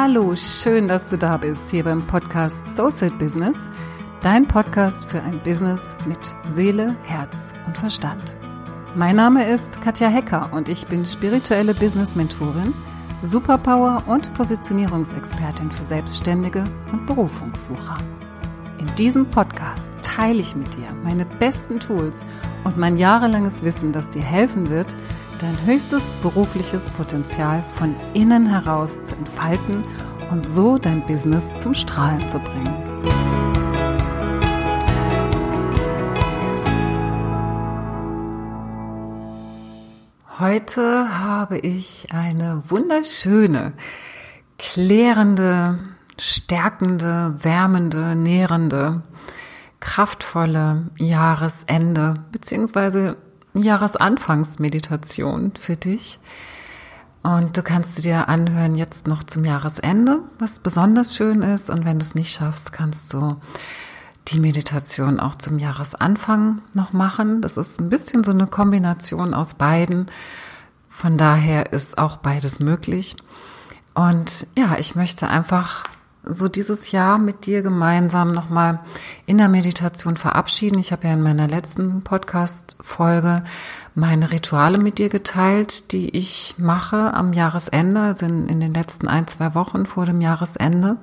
Hallo, 0.00 0.36
schön, 0.36 0.86
dass 0.86 1.08
du 1.08 1.18
da 1.18 1.38
bist 1.38 1.70
hier 1.70 1.82
beim 1.82 2.06
Podcast 2.06 2.68
Soulset 2.68 3.18
Business, 3.18 3.68
dein 4.22 4.46
Podcast 4.46 5.06
für 5.10 5.20
ein 5.20 5.40
Business 5.40 5.96
mit 6.06 6.20
Seele, 6.48 6.94
Herz 7.02 7.52
und 7.66 7.76
Verstand. 7.76 8.36
Mein 8.94 9.16
Name 9.16 9.50
ist 9.50 9.80
Katja 9.80 10.06
Hecker 10.06 10.50
und 10.52 10.68
ich 10.68 10.86
bin 10.86 11.04
spirituelle 11.04 11.74
Business 11.74 12.14
Mentorin, 12.14 12.72
Superpower 13.22 14.04
und 14.06 14.32
Positionierungsexpertin 14.34 15.72
für 15.72 15.82
Selbstständige 15.82 16.62
und 16.92 17.04
Berufungssucher. 17.06 17.98
In 18.78 18.94
diesem 18.94 19.28
Podcast 19.28 19.90
teile 20.02 20.38
ich 20.38 20.54
mit 20.54 20.76
dir 20.76 20.92
meine 21.02 21.26
besten 21.26 21.80
Tools 21.80 22.24
und 22.62 22.78
mein 22.78 22.98
jahrelanges 22.98 23.64
Wissen, 23.64 23.90
das 23.90 24.08
dir 24.08 24.22
helfen 24.22 24.70
wird, 24.70 24.94
dein 25.38 25.64
höchstes 25.64 26.12
berufliches 26.22 26.90
Potenzial 26.90 27.62
von 27.62 27.94
innen 28.12 28.46
heraus 28.46 29.02
zu 29.02 29.14
entfalten 29.14 29.84
und 30.30 30.50
so 30.50 30.78
dein 30.78 31.06
Business 31.06 31.52
zum 31.58 31.74
Strahlen 31.74 32.28
zu 32.28 32.38
bringen. 32.40 32.74
Heute 40.40 41.18
habe 41.18 41.58
ich 41.58 42.08
eine 42.12 42.62
wunderschöne, 42.68 43.72
klärende, 44.58 45.78
stärkende, 46.18 47.34
wärmende, 47.42 48.14
nährende, 48.14 49.02
kraftvolle 49.80 50.90
Jahresende 50.98 52.24
bzw. 52.30 53.14
Jahresanfangsmeditation 53.62 55.52
für 55.58 55.76
dich. 55.76 56.18
Und 57.22 57.56
du 57.56 57.62
kannst 57.62 57.96
sie 57.96 58.02
dir 58.02 58.28
anhören 58.28 58.76
jetzt 58.76 59.06
noch 59.06 59.22
zum 59.22 59.44
Jahresende, 59.44 60.20
was 60.38 60.60
besonders 60.60 61.16
schön 61.16 61.42
ist. 61.42 61.68
Und 61.68 61.84
wenn 61.84 61.98
du 61.98 62.04
es 62.04 62.14
nicht 62.14 62.32
schaffst, 62.32 62.72
kannst 62.72 63.12
du 63.12 63.36
die 64.28 64.40
Meditation 64.40 65.20
auch 65.20 65.34
zum 65.34 65.58
Jahresanfang 65.58 66.62
noch 66.74 66.92
machen. 66.92 67.40
Das 67.40 67.56
ist 67.56 67.80
ein 67.80 67.88
bisschen 67.88 68.24
so 68.24 68.30
eine 68.30 68.46
Kombination 68.46 69.34
aus 69.34 69.54
beiden. 69.54 70.06
Von 70.88 71.16
daher 71.16 71.72
ist 71.72 71.98
auch 71.98 72.18
beides 72.18 72.60
möglich. 72.60 73.16
Und 73.94 74.46
ja, 74.56 74.76
ich 74.78 74.94
möchte 74.94 75.28
einfach 75.28 75.84
so 76.24 76.48
dieses 76.48 76.92
Jahr 76.92 77.18
mit 77.18 77.46
dir 77.46 77.62
gemeinsam 77.62 78.32
nochmal 78.32 78.80
in 79.26 79.38
der 79.38 79.48
Meditation 79.48 80.16
verabschieden. 80.16 80.78
Ich 80.78 80.92
habe 80.92 81.06
ja 81.06 81.14
in 81.14 81.22
meiner 81.22 81.48
letzten 81.48 82.02
Podcast-Folge 82.02 83.44
meine 83.94 84.30
Rituale 84.30 84.78
mit 84.78 84.98
dir 84.98 85.08
geteilt, 85.08 85.92
die 85.92 86.10
ich 86.16 86.54
mache 86.58 87.14
am 87.14 87.32
Jahresende, 87.32 88.00
also 88.00 88.26
in, 88.26 88.48
in 88.48 88.60
den 88.60 88.74
letzten 88.74 89.08
ein, 89.08 89.26
zwei 89.26 89.54
Wochen 89.54 89.86
vor 89.86 90.06
dem 90.06 90.20
Jahresende. 90.20 90.96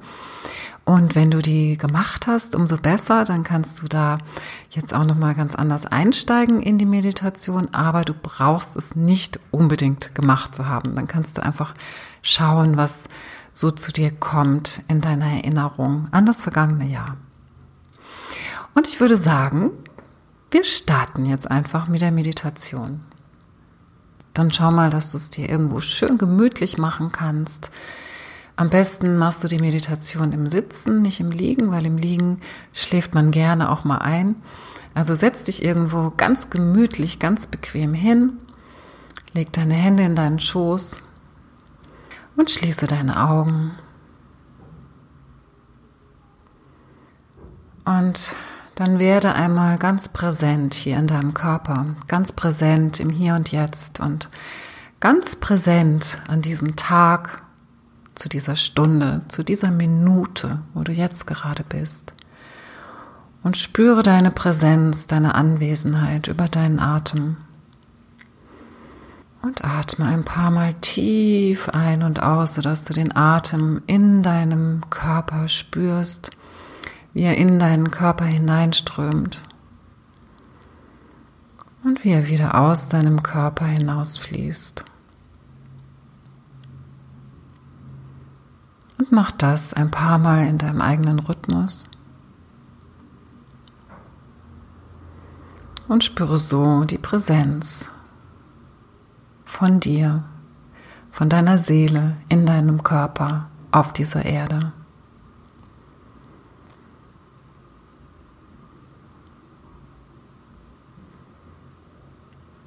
Und 0.85 1.15
wenn 1.15 1.31
du 1.31 1.41
die 1.41 1.77
gemacht 1.77 2.27
hast, 2.27 2.55
umso 2.55 2.77
besser, 2.77 3.23
dann 3.23 3.43
kannst 3.43 3.81
du 3.81 3.87
da 3.87 4.19
jetzt 4.69 4.93
auch 4.93 5.03
nochmal 5.03 5.33
ganz 5.33 5.55
anders 5.55 5.87
einsteigen 5.87 6.61
in 6.61 6.77
die 6.77 6.85
Meditation, 6.85 7.69
aber 7.73 8.03
du 8.03 8.13
brauchst 8.13 8.77
es 8.77 8.95
nicht 8.95 9.39
unbedingt 9.49 10.13
gemacht 10.13 10.55
zu 10.55 10.67
haben. 10.67 10.95
Dann 10.95 11.07
kannst 11.07 11.39
du 11.39 11.43
einfach 11.43 11.73
schauen, 12.21 12.77
was 12.77 13.09
so 13.55 13.71
zu 13.71 13.93
dir 13.93 14.11
kommt 14.11 14.83
in 14.89 14.99
deiner 14.99 15.27
Erinnerung 15.27 16.09
an 16.11 16.25
das 16.25 16.41
vergangene 16.41 16.85
Jahr. 16.85 17.15
Und 18.73 18.85
ich 18.85 18.99
würde 18.99 19.15
sagen, 19.15 19.71
wir 20.51 20.65
starten 20.65 21.25
jetzt 21.25 21.49
einfach 21.49 21.87
mit 21.87 22.01
der 22.01 22.11
Meditation. 22.11 22.99
Dann 24.33 24.51
schau 24.51 24.71
mal, 24.71 24.89
dass 24.89 25.11
du 25.11 25.17
es 25.17 25.29
dir 25.29 25.49
irgendwo 25.49 25.79
schön 25.79 26.17
gemütlich 26.17 26.77
machen 26.77 27.13
kannst. 27.13 27.71
Am 28.57 28.69
besten 28.69 29.17
machst 29.17 29.41
du 29.41 29.47
die 29.47 29.59
Meditation 29.59 30.33
im 30.33 30.49
Sitzen, 30.49 31.01
nicht 31.01 31.21
im 31.21 31.31
Liegen, 31.31 31.71
weil 31.71 31.85
im 31.85 31.97
Liegen 31.97 32.41
schläft 32.73 33.13
man 33.13 33.31
gerne 33.31 33.71
auch 33.71 33.85
mal 33.85 33.99
ein. 33.99 34.35
Also 34.93 35.15
setz 35.15 35.43
dich 35.43 35.63
irgendwo 35.63 36.11
ganz 36.15 36.49
gemütlich, 36.49 37.19
ganz 37.19 37.47
bequem 37.47 37.93
hin, 37.93 38.33
leg 39.33 39.53
deine 39.53 39.75
Hände 39.75 40.03
in 40.03 40.15
deinen 40.15 40.39
Schoß 40.39 40.99
und 42.35 42.51
schließe 42.51 42.87
deine 42.87 43.27
Augen. 43.27 43.71
Und 47.85 48.35
dann 48.75 48.99
werde 48.99 49.33
einmal 49.33 49.77
ganz 49.77 50.09
präsent 50.09 50.73
hier 50.73 50.97
in 50.97 51.07
deinem 51.07 51.33
Körper, 51.33 51.95
ganz 52.07 52.33
präsent 52.33 52.99
im 52.99 53.09
Hier 53.09 53.35
und 53.35 53.51
Jetzt 53.51 53.99
und 53.99 54.29
ganz 54.99 55.35
präsent 55.35 56.21
an 56.27 56.41
diesem 56.41 56.75
Tag, 56.75 57.41
zu 58.15 58.29
dieser 58.29 58.55
Stunde, 58.55 59.21
zu 59.27 59.43
dieser 59.43 59.71
Minute, 59.71 60.61
wo 60.73 60.83
du 60.83 60.91
jetzt 60.91 61.27
gerade 61.27 61.63
bist. 61.63 62.13
Und 63.43 63.57
spüre 63.57 64.01
deine 64.01 64.31
Präsenz, 64.31 65.05
deine 65.05 65.35
Anwesenheit 65.35 66.27
über 66.27 66.47
deinen 66.47 66.79
Atem. 66.79 67.37
Und 69.45 69.63
atme 69.63 70.05
ein 70.07 70.25
paar 70.25 70.49
Mal 70.49 70.73
tief 70.81 71.69
ein 71.69 72.01
und 72.01 72.19
aus, 72.23 72.55
sodass 72.55 72.83
du 72.83 72.95
den 72.95 73.15
Atem 73.15 73.83
in 73.85 74.23
deinem 74.23 74.81
Körper 74.89 75.47
spürst, 75.49 76.31
wie 77.13 77.21
er 77.21 77.37
in 77.37 77.59
deinen 77.59 77.91
Körper 77.91 78.25
hineinströmt 78.25 79.43
und 81.83 82.03
wie 82.03 82.09
er 82.09 82.27
wieder 82.27 82.59
aus 82.59 82.89
deinem 82.89 83.21
Körper 83.21 83.65
hinausfließt. 83.65 84.83
Und 88.97 89.11
mach 89.11 89.29
das 89.31 89.75
ein 89.75 89.91
paar 89.91 90.17
Mal 90.17 90.47
in 90.47 90.57
deinem 90.57 90.81
eigenen 90.81 91.19
Rhythmus. 91.19 91.87
Und 95.87 96.03
spüre 96.03 96.39
so 96.39 96.83
die 96.85 96.97
Präsenz 96.97 97.91
von 99.55 99.79
dir, 99.79 100.25
von 101.11 101.29
deiner 101.29 101.57
Seele 101.57 102.17
in 102.27 102.45
deinem 102.45 102.83
Körper 102.83 103.47
auf 103.71 103.93
dieser 103.93 104.25
Erde. 104.25 104.73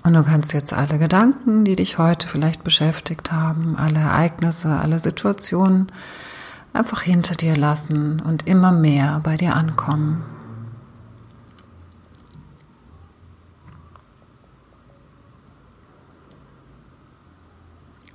Und 0.02 0.14
du 0.14 0.22
kannst 0.24 0.54
jetzt 0.54 0.72
alle 0.72 0.98
Gedanken, 0.98 1.66
die 1.66 1.76
dich 1.76 1.98
heute 1.98 2.26
vielleicht 2.26 2.64
beschäftigt 2.64 3.32
haben, 3.32 3.76
alle 3.76 3.98
Ereignisse, 3.98 4.70
alle 4.70 4.98
Situationen 4.98 5.92
einfach 6.72 7.02
hinter 7.02 7.34
dir 7.34 7.54
lassen 7.54 8.20
und 8.20 8.46
immer 8.46 8.72
mehr 8.72 9.20
bei 9.22 9.36
dir 9.36 9.54
ankommen. 9.54 10.37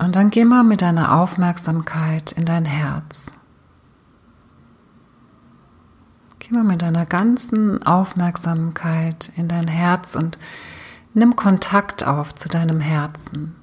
Und 0.04 0.16
dann 0.16 0.28
geh 0.28 0.44
mal 0.44 0.64
mit 0.64 0.82
deiner 0.82 1.18
Aufmerksamkeit 1.18 2.32
in 2.32 2.44
dein 2.44 2.66
Herz. 2.66 3.32
Geh 6.40 6.54
mal 6.54 6.62
mit 6.62 6.82
deiner 6.82 7.06
ganzen 7.06 7.82
Aufmerksamkeit 7.84 9.32
in 9.34 9.48
dein 9.48 9.66
Herz 9.66 10.14
und 10.14 10.38
nimm 11.14 11.36
Kontakt 11.36 12.04
auf 12.04 12.34
zu 12.34 12.50
deinem 12.50 12.80
Herzen. 12.80 13.56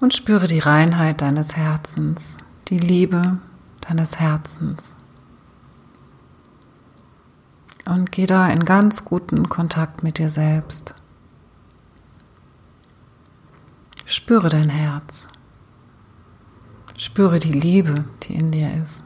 Und 0.00 0.12
spüre 0.12 0.48
die 0.48 0.58
Reinheit 0.58 1.22
deines 1.22 1.56
Herzens, 1.56 2.38
die 2.66 2.80
Liebe 2.80 3.38
deines 3.80 4.18
Herzens 4.18 4.96
und 7.84 8.12
geh 8.12 8.26
da 8.26 8.48
in 8.48 8.64
ganz 8.64 9.04
guten 9.04 9.48
Kontakt 9.48 10.02
mit 10.02 10.18
dir 10.18 10.30
selbst. 10.30 10.94
Spüre 14.04 14.48
dein 14.48 14.68
Herz. 14.68 15.28
Spüre 16.96 17.38
die 17.40 17.52
Liebe, 17.52 18.04
die 18.22 18.34
in 18.34 18.50
dir 18.50 18.74
ist. 18.82 19.04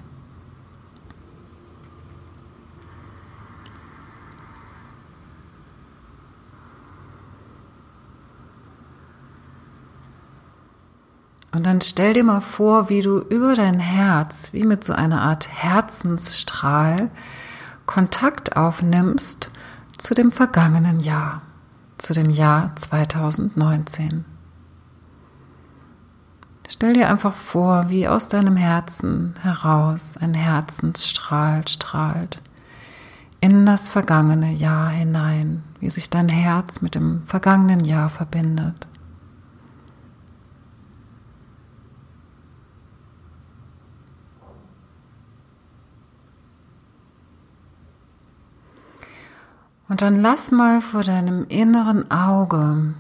Und 11.52 11.64
dann 11.64 11.80
stell 11.80 12.12
dir 12.12 12.22
mal 12.22 12.42
vor, 12.42 12.90
wie 12.90 13.00
du 13.00 13.18
über 13.18 13.54
dein 13.54 13.80
Herz, 13.80 14.52
wie 14.52 14.64
mit 14.64 14.84
so 14.84 14.92
einer 14.92 15.22
Art 15.22 15.48
Herzensstrahl, 15.48 17.10
Kontakt 17.86 18.56
aufnimmst 18.56 19.50
zu 19.96 20.14
dem 20.14 20.32
vergangenen 20.32 21.00
Jahr, 21.00 21.42
zu 21.98 22.12
dem 22.12 22.30
Jahr 22.30 22.74
2019. 22.76 24.24
Stell 26.68 26.94
dir 26.94 27.08
einfach 27.08 27.34
vor, 27.34 27.88
wie 27.88 28.08
aus 28.08 28.28
deinem 28.28 28.56
Herzen 28.56 29.34
heraus 29.40 30.16
ein 30.16 30.34
Herzensstrahl 30.34 31.66
strahlt 31.68 32.42
in 33.40 33.64
das 33.66 33.88
vergangene 33.88 34.52
Jahr 34.52 34.90
hinein, 34.90 35.62
wie 35.78 35.90
sich 35.90 36.10
dein 36.10 36.28
Herz 36.28 36.80
mit 36.80 36.94
dem 36.94 37.22
vergangenen 37.22 37.84
Jahr 37.84 38.10
verbindet. 38.10 38.88
Und 49.88 50.02
dann 50.02 50.20
lass 50.20 50.50
mal 50.50 50.80
vor 50.80 51.04
deinem 51.04 51.46
inneren 51.48 52.10
Auge 52.10 52.94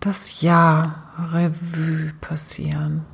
das 0.00 0.40
Jahr 0.40 0.96
Revue 1.32 2.12
passieren. 2.20 3.04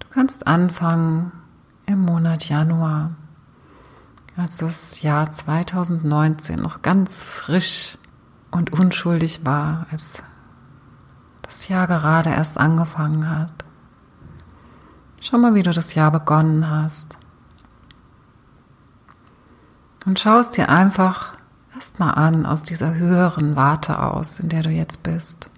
Du 0.00 0.08
kannst 0.10 0.46
anfangen 0.46 1.32
im 1.86 2.00
Monat 2.00 2.48
Januar, 2.48 3.12
als 4.36 4.58
das 4.58 5.02
Jahr 5.02 5.30
2019 5.30 6.60
noch 6.60 6.82
ganz 6.82 7.22
frisch 7.22 7.98
und 8.50 8.72
unschuldig 8.72 9.44
war, 9.44 9.86
als 9.90 10.22
das 11.42 11.68
Jahr 11.68 11.86
gerade 11.86 12.30
erst 12.30 12.58
angefangen 12.58 13.28
hat. 13.28 13.64
Schau 15.20 15.38
mal, 15.38 15.54
wie 15.54 15.62
du 15.62 15.72
das 15.72 15.94
Jahr 15.94 16.10
begonnen 16.10 16.70
hast. 16.70 17.17
Und 20.08 20.18
schau 20.18 20.38
es 20.38 20.50
dir 20.50 20.70
einfach 20.70 21.36
erstmal 21.74 22.14
an 22.14 22.46
aus 22.46 22.62
dieser 22.62 22.94
höheren 22.94 23.56
Warte 23.56 24.02
aus, 24.02 24.40
in 24.40 24.48
der 24.48 24.62
du 24.62 24.70
jetzt 24.70 25.02
bist. 25.02 25.50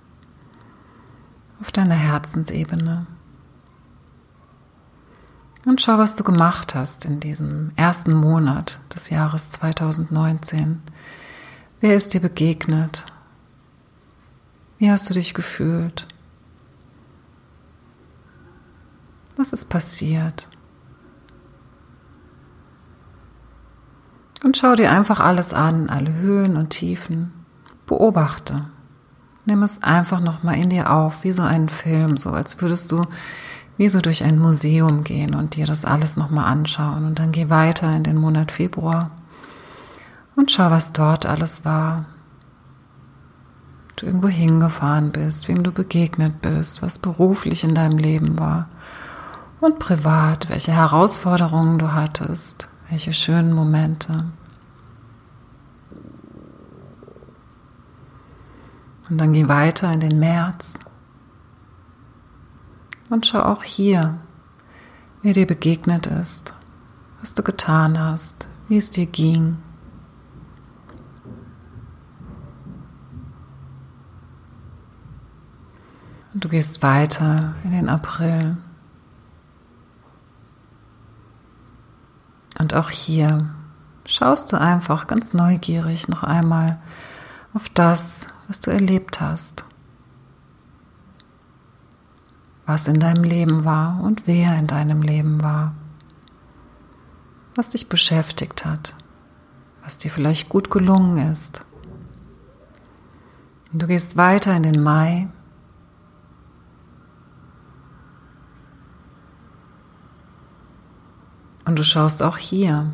Auf 1.61 1.70
deiner 1.70 1.94
Herzensebene. 1.94 3.06
Und 5.67 5.81
schau, 5.81 5.99
was 5.99 6.17
du 6.17 6.25
gemacht 6.25 6.75
hast 6.75 7.05
in 7.05 7.20
diesem 7.20 7.70
ersten 7.76 8.12
Monat 8.12 8.81
des 8.93 9.08
Jahres 9.08 9.50
2019. 9.50 10.82
Wer 11.79 11.94
ist 11.94 12.12
dir 12.12 12.20
begegnet? 12.20 13.06
Wie 14.79 14.91
hast 14.91 15.08
du 15.08 15.14
dich 15.14 15.32
gefühlt? 15.32 16.08
Was 19.37 19.53
ist 19.53 19.69
passiert? 19.69 20.49
Und 24.42 24.56
schau 24.56 24.75
dir 24.75 24.90
einfach 24.90 25.20
alles 25.20 25.52
an, 25.52 25.90
alle 25.90 26.14
Höhen 26.14 26.56
und 26.56 26.70
Tiefen. 26.70 27.32
Beobachte. 27.87 28.66
Nimm 29.44 29.62
es 29.62 29.82
einfach 29.82 30.20
nochmal 30.20 30.56
in 30.56 30.70
dir 30.70 30.92
auf, 30.92 31.25
wie 31.25 31.32
so 31.32 31.42
einen 31.42 31.69
Film, 31.69 32.16
so 32.16 32.31
als 32.31 32.60
würdest 32.60 32.92
du 32.92 33.06
wie 33.81 33.88
so 33.88 34.02
durch 34.02 34.25
ein 34.25 34.38
Museum 34.38 35.04
gehen 35.04 35.34
und 35.34 35.56
dir 35.56 35.64
das 35.64 35.87
alles 35.87 36.19
nochmal 36.19 36.44
anschauen. 36.44 37.06
Und 37.06 37.19
dann 37.19 37.32
geh 37.32 37.48
weiter 37.48 37.96
in 37.96 38.02
den 38.02 38.16
Monat 38.16 38.52
Februar 38.52 39.10
und 40.37 40.50
schau, 40.50 40.70
was 40.70 40.93
dort 40.93 41.25
alles 41.25 41.64
war. 41.64 42.04
Du 43.96 44.04
irgendwo 44.04 44.28
hingefahren 44.28 45.12
bist, 45.12 45.48
wem 45.48 45.62
du 45.62 45.72
begegnet 45.72 46.43
bist, 46.43 46.82
was 46.82 46.98
beruflich 46.98 47.64
in 47.64 47.75
deinem 47.75 47.96
Leben 47.96 48.38
war 48.38 48.69
und 49.60 49.78
privat, 49.78 50.50
welche 50.50 50.72
Herausforderungen 50.72 51.78
du 51.78 51.93
hattest, 51.93 52.69
welche 52.90 53.12
schönen 53.12 53.52
Momente. 53.52 54.25
Und 59.08 59.19
dann 59.19 59.32
geh 59.32 59.48
weiter 59.48 59.92
in 59.92 60.00
den 60.00 60.19
März 60.19 60.78
und 63.08 63.26
schau 63.26 63.40
auch 63.40 63.62
hier, 63.62 64.19
wie 65.22 65.32
dir 65.32 65.46
begegnet 65.46 66.06
ist, 66.06 66.54
was 67.20 67.34
du 67.34 67.42
getan 67.42 67.98
hast, 67.98 68.48
wie 68.69 68.76
es 68.76 68.90
dir 68.90 69.06
ging. 69.06 69.58
Und 76.32 76.44
du 76.44 76.48
gehst 76.48 76.82
weiter 76.82 77.54
in 77.64 77.72
den 77.72 77.88
April. 77.88 78.56
Und 82.60 82.74
auch 82.74 82.90
hier 82.90 83.50
schaust 84.06 84.52
du 84.52 84.60
einfach 84.60 85.08
ganz 85.08 85.32
neugierig 85.32 86.06
noch 86.06 86.22
einmal 86.22 86.78
auf 87.54 87.68
das, 87.70 88.28
was 88.46 88.60
du 88.60 88.70
erlebt 88.70 89.20
hast 89.20 89.64
was 92.70 92.86
in 92.86 93.00
deinem 93.00 93.24
Leben 93.24 93.64
war 93.64 94.00
und 94.00 94.28
wer 94.28 94.56
in 94.56 94.68
deinem 94.68 95.02
Leben 95.02 95.42
war, 95.42 95.74
was 97.56 97.70
dich 97.70 97.88
beschäftigt 97.88 98.64
hat, 98.64 98.94
was 99.82 99.98
dir 99.98 100.08
vielleicht 100.08 100.48
gut 100.48 100.70
gelungen 100.70 101.30
ist. 101.32 101.64
Und 103.72 103.82
du 103.82 103.88
gehst 103.88 104.16
weiter 104.16 104.54
in 104.54 104.62
den 104.62 104.80
Mai. 104.80 105.28
Und 111.70 111.78
du 111.78 111.84
schaust 111.84 112.20
auch 112.20 112.37
hier. 112.37 112.90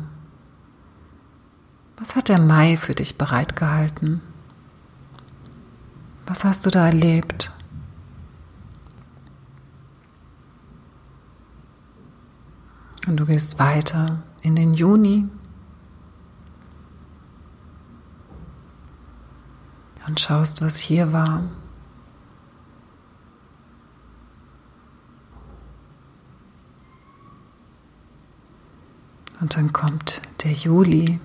Was 1.97 2.15
hat 2.15 2.29
der 2.29 2.39
Mai 2.39 2.77
für 2.77 2.93
dich 2.93 3.17
bereitgehalten? 3.17 4.21
Was 6.27 6.43
hast 6.43 6.63
du 6.63 6.69
da 6.69 6.85
erlebt? 6.85 7.51
Und 13.07 13.17
du 13.17 13.25
gehst 13.25 13.57
weiter 13.57 14.21
in 14.43 14.55
den 14.55 14.75
Juni 14.75 15.27
und 20.05 20.19
schaust, 20.19 20.61
was 20.61 20.77
hier 20.77 21.13
war. 21.13 21.41
Und 29.47 29.55
dann 29.55 29.71
kommt 29.71 30.21
der 30.43 30.51
Juli. 30.51 31.21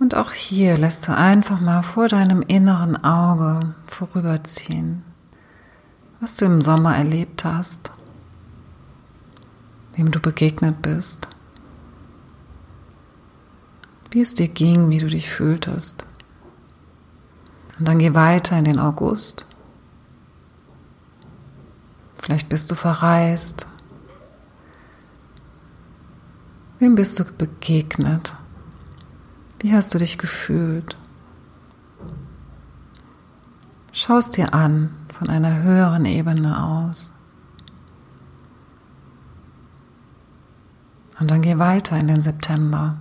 Und 0.00 0.16
auch 0.16 0.32
hier 0.32 0.76
lässt 0.76 1.06
du 1.06 1.16
einfach 1.16 1.60
mal 1.60 1.82
vor 1.82 2.08
deinem 2.08 2.42
inneren 2.42 2.96
Auge 3.04 3.74
vorüberziehen, 3.86 5.04
was 6.18 6.34
du 6.34 6.46
im 6.46 6.60
Sommer 6.60 6.96
erlebt 6.96 7.44
hast 7.44 7.92
wem 10.00 10.10
du 10.10 10.20
begegnet 10.20 10.80
bist, 10.80 11.28
wie 14.10 14.20
es 14.20 14.32
dir 14.32 14.48
ging, 14.48 14.88
wie 14.88 14.98
du 14.98 15.08
dich 15.08 15.28
fühltest. 15.28 16.06
Und 17.78 17.86
dann 17.86 17.98
geh 17.98 18.14
weiter 18.14 18.58
in 18.58 18.64
den 18.64 18.78
August. 18.78 19.46
Vielleicht 22.18 22.48
bist 22.48 22.70
du 22.70 22.74
verreist. 22.74 23.66
Wem 26.80 26.94
bist 26.94 27.20
du 27.20 27.24
begegnet? 27.24 28.36
Wie 29.58 29.74
hast 29.74 29.92
du 29.92 29.98
dich 29.98 30.16
gefühlt? 30.16 30.96
Schau 33.92 34.16
es 34.16 34.30
dir 34.30 34.54
an 34.54 34.88
von 35.12 35.28
einer 35.28 35.62
höheren 35.62 36.06
Ebene 36.06 36.64
aus. 36.64 37.12
Und 41.18 41.30
dann 41.30 41.42
geh 41.42 41.58
weiter 41.58 41.98
in 41.98 42.08
den 42.08 42.22
September. 42.22 42.96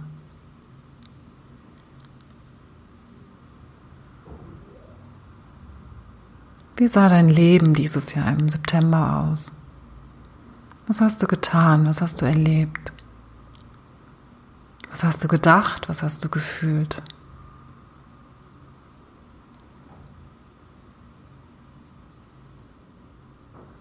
Wie 6.76 6.88
sah 6.88 7.08
dein 7.08 7.30
Leben 7.30 7.74
dieses 7.74 8.14
Jahr 8.14 8.38
im 8.38 8.50
September 8.50 9.24
aus? 9.24 9.54
Was 10.88 11.00
hast 11.00 11.24
du 11.24 11.28
getan? 11.28 11.86
Was 11.86 12.02
hast 12.02 12.22
du 12.22 12.26
erlebt? 12.26 12.92
Was 14.90 15.04
hast 15.04 15.24
du 15.24 15.28
gedacht? 15.28 15.88
Was 15.88 16.04
hast 16.04 16.24
du 16.24 16.30
gefühlt? 16.30 17.02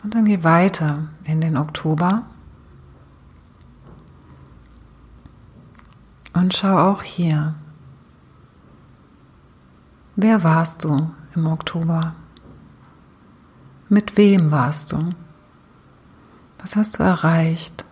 Und 0.03 0.15
dann 0.15 0.25
geh 0.25 0.45
weiter 0.45 1.09
in 1.25 1.41
den 1.41 1.57
Oktober. 1.57 2.23
Und 6.33 6.55
schau 6.55 6.79
auch 6.79 7.03
hier. 7.03 7.55
Wer 10.17 10.45
warst 10.45 10.85
du 10.85 11.11
im 11.35 11.47
Oktober? 11.47 12.15
Mit 13.89 14.17
wem 14.17 14.51
warst 14.51 14.93
du? 14.93 15.15
Was 16.59 16.77
hast 16.77 16.99
du 16.99 17.03
erreicht? 17.03 17.85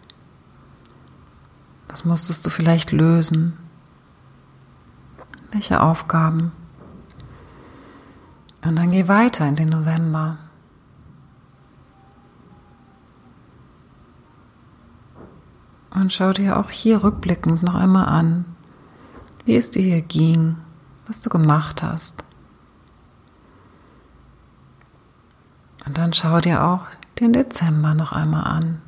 Was 1.96 2.04
musstest 2.04 2.44
du 2.44 2.50
vielleicht 2.50 2.92
lösen? 2.92 3.56
Welche 5.50 5.80
Aufgaben? 5.80 6.52
Und 8.62 8.76
dann 8.76 8.90
geh 8.90 9.08
weiter 9.08 9.48
in 9.48 9.56
den 9.56 9.70
November. 9.70 10.36
Und 15.88 16.12
schau 16.12 16.34
dir 16.34 16.58
auch 16.58 16.68
hier 16.68 17.02
rückblickend 17.02 17.62
noch 17.62 17.74
einmal 17.74 18.10
an, 18.10 18.44
wie 19.46 19.56
es 19.56 19.70
dir 19.70 19.82
hier 19.82 20.02
ging, 20.02 20.58
was 21.06 21.22
du 21.22 21.30
gemacht 21.30 21.82
hast. 21.82 22.24
Und 25.86 25.96
dann 25.96 26.12
schau 26.12 26.40
dir 26.42 26.62
auch 26.62 26.84
den 27.20 27.32
Dezember 27.32 27.94
noch 27.94 28.12
einmal 28.12 28.44
an. 28.44 28.82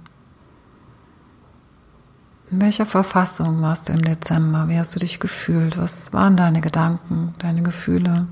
In 2.51 2.63
welcher 2.63 2.87
Verfassung 2.87 3.61
warst 3.61 3.89
du 3.89 3.93
im 3.93 4.03
Dezember? 4.03 4.69
Wie 4.69 4.79
hast 4.79 4.95
du 4.95 5.01
dich 5.01 5.21
gefühlt? 5.21 5.77
Was 5.77 6.15
waren 6.15 6.37
deine 6.37 6.63
Gedanken, 6.63 7.35
deine 7.39 7.63
Gefühle, 7.63 8.27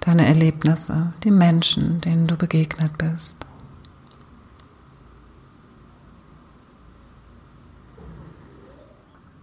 deine 0.00 0.26
Erlebnisse, 0.26 1.12
die 1.22 1.30
Menschen, 1.30 2.00
denen 2.00 2.26
du 2.26 2.36
begegnet 2.36 2.96
bist? 2.96 3.44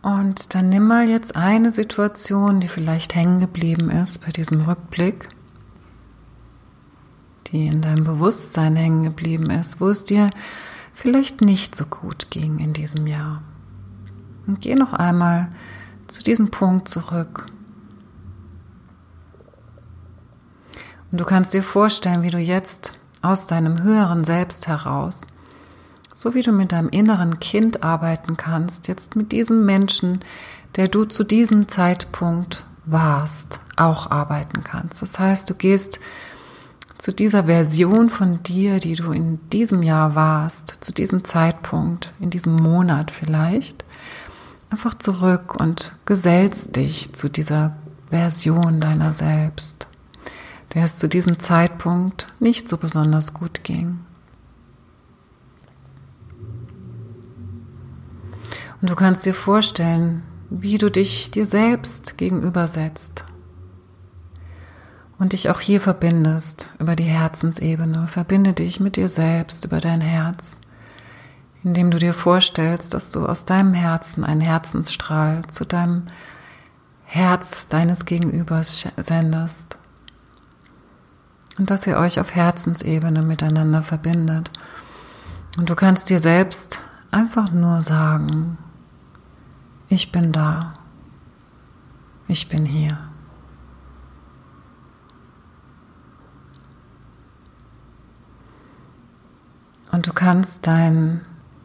Und 0.02 0.56
dann 0.56 0.70
nimm 0.70 0.88
mal 0.88 1.08
jetzt 1.08 1.36
eine 1.36 1.70
Situation, 1.70 2.62
die 2.62 2.68
vielleicht 2.68 3.14
hängen 3.14 3.40
geblieben 3.40 3.92
ist 3.92 4.26
bei 4.26 4.32
diesem 4.32 4.62
Rückblick, 4.62 5.30
die 7.48 7.68
in 7.68 7.82
deinem 7.82 8.06
Bewusstsein 8.06 8.76
hängen 8.76 9.04
geblieben 9.04 9.52
ist, 9.52 9.80
wo 9.80 9.90
es 9.90 10.04
dir 10.04 10.32
vielleicht 10.96 11.42
nicht 11.42 11.76
so 11.76 11.86
gut 11.86 12.32
ging 12.32 12.58
in 12.58 12.74
diesem 12.74 13.06
Jahr. 13.06 13.44
Und 14.50 14.62
geh 14.62 14.74
noch 14.74 14.94
einmal 14.94 15.50
zu 16.08 16.24
diesem 16.24 16.50
Punkt 16.50 16.90
zurück. 16.90 17.46
Und 21.12 21.22
du 21.22 21.24
kannst 21.24 21.54
dir 21.54 21.62
vorstellen, 21.62 22.24
wie 22.24 22.32
du 22.32 22.40
jetzt 22.40 22.96
aus 23.22 23.46
deinem 23.46 23.84
höheren 23.84 24.24
Selbst 24.24 24.68
heraus, 24.68 25.28
so 26.16 26.34
wie 26.34 26.42
du 26.42 26.52
mit 26.52 26.72
deinem 26.72 26.90
inneren 26.90 27.40
Kind 27.40 27.84
arbeiten 27.84 28.38
kannst, 28.38 28.88
jetzt 28.88 29.16
mit 29.16 29.32
diesem 29.34 29.68
Menschen, 29.68 30.22
der 30.78 30.88
du 30.88 31.06
zu 31.06 31.24
diesem 31.24 31.68
Zeitpunkt 31.68 32.66
warst, 32.86 33.60
auch 33.76 34.10
arbeiten 34.10 34.64
kannst. 34.64 35.04
Das 35.04 35.20
heißt, 35.20 35.48
du 35.48 35.54
gehst 35.54 36.00
zu 36.98 37.14
dieser 37.14 37.44
Version 37.44 38.10
von 38.10 38.42
dir, 38.42 38.80
die 38.80 38.96
du 38.96 39.12
in 39.12 39.48
diesem 39.52 39.84
Jahr 39.84 40.16
warst, 40.16 40.80
zu 40.82 40.92
diesem 40.92 41.24
Zeitpunkt, 41.24 42.14
in 42.20 42.32
diesem 42.32 42.56
Monat 42.56 43.12
vielleicht, 43.12 43.86
einfach 44.70 44.96
zurück 44.96 45.56
und 45.56 45.96
gesellst 46.06 46.76
dich 46.76 47.14
zu 47.14 47.30
dieser 47.30 47.76
Version 48.10 48.80
deiner 48.80 49.12
selbst, 49.12 49.88
der 50.74 50.84
es 50.84 50.96
zu 50.96 51.08
diesem 51.08 51.40
Zeitpunkt 51.40 52.32
nicht 52.40 52.70
so 52.70 52.78
besonders 52.78 53.34
gut 53.34 53.64
ging. 53.64 54.00
Und 58.82 58.90
du 58.90 58.96
kannst 58.96 59.26
dir 59.26 59.34
vorstellen, 59.34 60.24
wie 60.50 60.78
du 60.78 60.90
dich 60.90 61.32
dir 61.32 61.46
selbst 61.46 62.18
gegenübersetzt 62.18 63.26
und 65.18 65.34
dich 65.34 65.50
auch 65.50 65.60
hier 65.60 65.82
verbindest 65.82 66.70
über 66.80 66.96
die 66.96 67.04
Herzensebene. 67.04 68.08
Verbinde 68.08 68.54
dich 68.54 68.80
mit 68.80 68.96
dir 68.96 69.10
selbst 69.10 69.66
über 69.66 69.80
dein 69.80 70.02
Herz 70.02 70.60
indem 71.64 71.92
du 71.92 72.00
dir 72.00 72.14
vorstellst, 72.14 72.94
dass 72.94 73.10
du 73.10 73.26
aus 73.26 73.46
deinem 73.46 73.74
Herzen 73.74 74.24
einen 74.24 74.42
Herzensstrahl 74.42 75.46
zu 75.48 75.66
deinem 75.66 76.04
Herz 77.04 77.68
deines 77.68 78.06
Gegenübers 78.06 78.88
sendest 78.98 79.78
und 81.58 81.70
dass 81.70 81.86
ihr 81.86 81.98
euch 81.98 82.20
auf 82.20 82.34
Herzensebene 82.34 83.22
miteinander 83.22 83.82
verbindet. 83.82 84.52
Und 85.58 85.70
du 85.70 85.76
kannst 85.76 86.10
dir 86.10 86.20
selbst 86.20 86.84
einfach 87.12 87.52
nur 87.52 87.82
sagen, 87.82 88.58
ich 89.90 90.12
bin 90.12 90.32
da, 90.32 90.76
ich 92.28 92.48
bin 92.48 92.66
hier. 92.66 92.98
Und 99.92 100.06
du 100.06 100.14
kannst 100.14 100.68
dein 100.68 101.22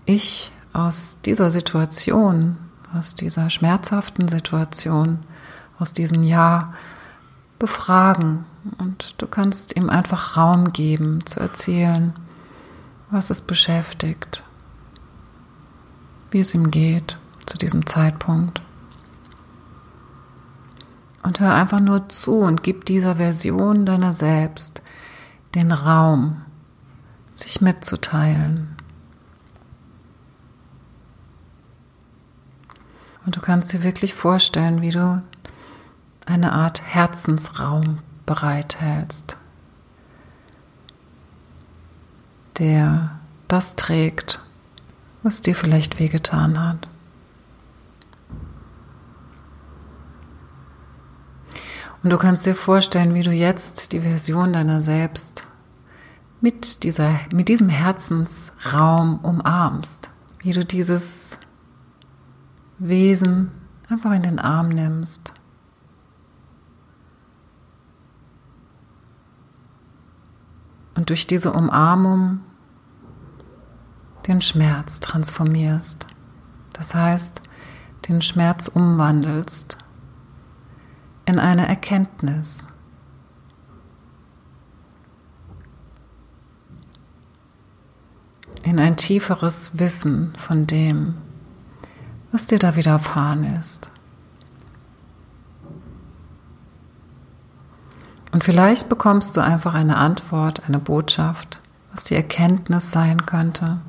ich 0.07 0.53
aus 0.73 1.19
dieser 1.25 1.51
Situation, 1.51 2.57
aus 2.93 3.15
dieser 3.15 3.51
schmerzhaften 3.51 4.29
Situation, 4.29 5.21
aus 5.79 5.93
diesem 5.93 6.23
Jahr 6.23 6.75
befragen. 7.59 8.45
Und 8.79 9.15
du 9.19 9.27
kannst 9.27 9.77
ihm 9.77 9.91
einfach 9.91 10.37
Raum 10.37 10.73
geben, 10.73 11.25
zu 11.27 11.41
erzählen, 11.41 12.15
was 13.11 13.31
es 13.31 13.43
beschäftigt, 13.43 14.45
wie 16.31 16.41
es 16.41 16.55
ihm 16.55 16.71
geht 16.71 17.19
zu 17.47 17.59
diesem 17.59 17.87
Zeitpunkt. 17.87 18.61
Und 21.23 21.41
hör 21.41 21.55
einfach 21.55 21.81
nur 21.81 22.09
zu 22.09 22.41
und 22.41 22.63
gib 22.63 22.85
dieser 22.85 23.17
Version 23.17 23.87
deiner 23.87 24.13
selbst 24.13 24.83
den 25.55 25.73
Raum, 25.73 26.43
sich 27.31 27.61
mitzuteilen. 27.61 28.74
Und 33.25 33.37
du 33.37 33.41
kannst 33.41 33.73
dir 33.73 33.83
wirklich 33.83 34.15
vorstellen, 34.15 34.83
wie 34.83 34.91
du 34.91 35.23
eine 36.27 36.53
Art 36.53 36.83
Herzensraum 36.83 37.99
bereithältst, 38.27 39.37
der 42.59 43.19
das 43.49 43.77
trägt, 43.77 44.41
was 45.23 45.41
dir 45.41 45.55
vielleicht 45.55 45.99
wehgetan 45.99 46.63
hat. 46.63 46.89
Und 52.03 52.11
du 52.11 52.19
kannst 52.19 52.45
dir 52.45 52.55
vorstellen, 52.55 53.15
wie 53.15 53.23
du 53.23 53.33
jetzt 53.33 53.93
die 53.93 54.01
Version 54.01 54.53
deiner 54.53 54.83
selbst 54.83 55.47
mit, 56.43 56.85
dieser, 56.85 57.19
mit 57.33 57.49
diesem 57.49 57.71
Herzensraum 57.71 59.21
umarmst, 59.21 60.11
wie 60.41 60.53
du 60.53 60.67
dieses 60.67 61.39
Wesen 62.79 63.51
einfach 63.89 64.13
in 64.13 64.23
den 64.23 64.39
Arm 64.39 64.69
nimmst. 64.69 65.35
Und 70.95 71.11
durch 71.11 71.27
diese 71.27 71.53
Umarmung 71.53 72.41
den 74.27 74.41
Schmerz 74.41 75.01
transformierst. 75.01 76.07
Das 76.73 76.95
heißt, 76.95 77.43
den 78.09 78.23
Schmerz 78.23 78.69
umwandelst 78.69 79.79
in 81.27 81.39
eine 81.39 81.67
Erkenntnis. 81.67 82.67
In 88.63 88.79
ein 88.79 88.97
tieferes 88.97 89.79
Wissen 89.79 90.33
von 90.37 90.67
dem, 90.67 91.17
was 92.35 92.47
dir 92.47 92.59
da 92.59 92.75
widerfahren 92.75 93.45
ist. 93.61 93.93
Und 98.33 98.43
vielleicht 98.43 98.89
bekommst 98.89 99.37
du 99.37 99.41
einfach 99.41 99.75
eine 99.75 99.97
Antwort, 99.97 100.67
eine 100.67 100.81
Botschaft, 100.81 101.61
was 101.93 102.03
die 102.03 102.17
Erkenntnis 102.17 102.91
sein 102.91 103.25
könnte, 103.25 103.81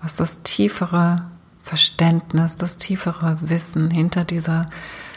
was 0.00 0.14
das 0.14 0.44
tiefere 0.44 1.28
Verständnis, 1.60 2.54
das 2.54 2.76
tiefere 2.76 3.36
Wissen 3.40 3.90
hinter 3.90 4.24
dieser 4.24 4.70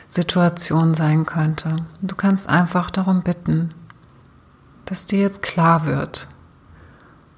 Situation 0.08 0.96
sein 0.96 1.28
könnte. 1.28 1.86
Du 2.02 2.16
kannst 2.16 2.50
einfach 2.50 2.90
darum 2.90 3.22
bitten, 3.22 3.76
dass 4.86 5.06
dir 5.06 5.20
jetzt 5.20 5.44
klar 5.44 5.86
wird, 5.86 6.30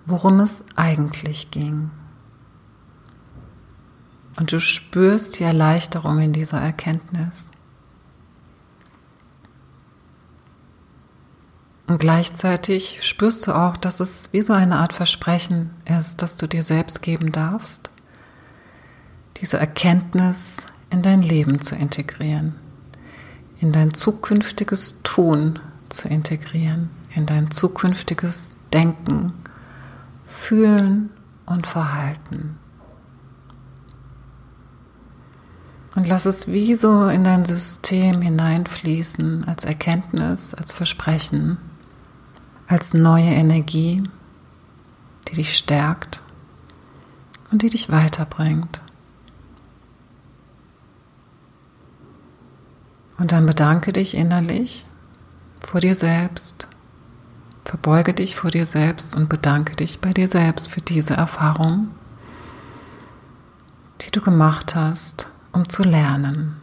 worum 0.05 0.39
es 0.39 0.63
eigentlich 0.77 1.51
ging. 1.51 1.91
Und 4.37 4.51
du 4.51 4.59
spürst 4.59 5.39
die 5.39 5.43
Erleichterung 5.43 6.19
in 6.19 6.33
dieser 6.33 6.59
Erkenntnis. 6.59 7.51
Und 11.87 11.99
gleichzeitig 11.99 12.99
spürst 13.07 13.45
du 13.45 13.55
auch, 13.55 13.77
dass 13.77 13.99
es 13.99 14.33
wie 14.33 14.41
so 14.41 14.53
eine 14.53 14.77
Art 14.77 14.91
Versprechen 14.91 15.69
ist, 15.85 16.21
dass 16.21 16.35
du 16.35 16.47
dir 16.47 16.63
selbst 16.63 17.01
geben 17.01 17.31
darfst, 17.31 17.91
diese 19.37 19.59
Erkenntnis 19.59 20.67
in 20.89 21.03
dein 21.03 21.21
Leben 21.21 21.61
zu 21.61 21.75
integrieren, 21.75 22.55
in 23.59 23.71
dein 23.71 23.93
zukünftiges 23.93 25.01
Tun 25.03 25.59
zu 25.89 26.07
integrieren, 26.07 26.89
in 27.13 27.27
dein 27.27 27.51
zukünftiges 27.51 28.55
Denken, 28.73 29.33
Fühlen 30.25 31.11
und 31.45 31.67
Verhalten. 31.67 32.57
Und 35.95 36.05
lass 36.07 36.25
es 36.25 36.51
wie 36.51 36.75
so 36.75 37.07
in 37.07 37.23
dein 37.23 37.45
System 37.45 38.21
hineinfließen 38.21 39.45
als 39.45 39.63
Erkenntnis, 39.63 40.53
als 40.53 40.73
Versprechen, 40.73 41.57
als 42.67 42.93
neue 42.93 43.29
Energie, 43.29 44.03
die 45.27 45.35
dich 45.35 45.55
stärkt 45.57 46.21
und 47.49 47.61
die 47.61 47.69
dich 47.69 47.89
weiterbringt. 47.89 48.81
Und 53.17 53.31
dann 53.31 53.45
bedanke 53.45 53.93
dich 53.93 54.15
innerlich 54.15 54.85
vor 55.61 55.79
dir 55.79 55.95
selbst. 55.95 56.67
Verbeuge 57.63 58.13
dich 58.13 58.35
vor 58.35 58.51
dir 58.51 58.65
selbst 58.65 59.15
und 59.15 59.29
bedanke 59.29 59.77
dich 59.77 60.01
bei 60.01 60.13
dir 60.13 60.27
selbst 60.27 60.69
für 60.69 60.81
diese 60.81 61.13
Erfahrung, 61.13 61.87
die 64.01 64.11
du 64.11 64.19
gemacht 64.21 64.75
hast, 64.75 65.31
um 65.55 65.69
zu 65.69 65.83
lernen, 65.83 66.57